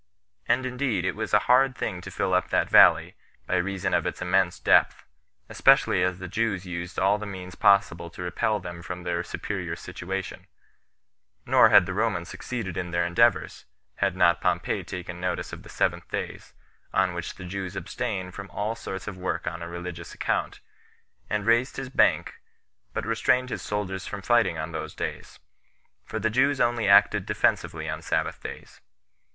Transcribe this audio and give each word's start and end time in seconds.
And 0.47 0.65
indeed 0.65 1.05
it 1.05 1.15
was 1.15 1.31
a 1.31 1.37
hard 1.45 1.77
thing 1.77 2.01
to 2.01 2.09
fill 2.09 2.33
up 2.33 2.49
that 2.49 2.71
valley, 2.71 3.13
by 3.45 3.57
reason 3.57 3.93
of 3.93 4.07
its 4.07 4.19
immense 4.19 4.57
depth, 4.59 5.05
especially 5.47 6.01
as 6.01 6.17
the 6.17 6.27
Jews 6.27 6.65
used 6.65 6.97
all 6.97 7.19
the 7.19 7.27
means 7.27 7.53
possible 7.53 8.09
to 8.09 8.23
repel 8.23 8.59
them 8.59 8.81
from 8.81 9.03
their 9.03 9.23
superior 9.23 9.75
situation; 9.75 10.47
nor 11.45 11.69
had 11.69 11.85
the 11.85 11.93
Romans 11.93 12.29
succeeded 12.29 12.77
in 12.77 12.89
their 12.89 13.05
endeavors, 13.05 13.65
had 13.97 14.15
not 14.15 14.41
Pompey 14.41 14.83
taken 14.83 15.21
notice 15.21 15.53
of 15.53 15.61
the 15.61 15.69
seventh 15.69 16.09
days, 16.09 16.55
on 16.91 17.13
which 17.13 17.35
the 17.35 17.45
Jews 17.45 17.75
abstain 17.75 18.31
from 18.31 18.49
all 18.49 18.73
sorts 18.73 19.07
of 19.07 19.19
work 19.19 19.45
on 19.45 19.61
a 19.61 19.67
religious 19.69 20.15
account, 20.15 20.61
and 21.29 21.45
raised 21.45 21.77
his 21.77 21.89
bank, 21.91 22.39
but 22.91 23.05
restrained 23.05 23.51
his 23.51 23.61
soldiers 23.61 24.07
from 24.07 24.23
fighting 24.23 24.57
on 24.57 24.71
those 24.71 24.95
days; 24.95 25.37
for 26.03 26.17
the 26.17 26.31
Jews 26.31 26.59
only 26.59 26.87
acted 26.89 27.27
defensively 27.27 27.87
on 27.87 28.01
sabbath 28.01 28.41
days. 28.41 28.81